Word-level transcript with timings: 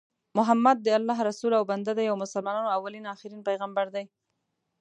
محمد 0.37 0.77
د 0.83 0.87
الله 0.97 1.17
رسول 1.29 1.51
او 1.55 1.63
بنده 1.71 1.93
دي 1.97 2.05
او 2.11 2.15
مسلمانانو 2.23 2.73
اولين 2.77 3.05
اخرين 3.13 3.41
پیغمبر 3.49 3.85
دي 3.95 4.05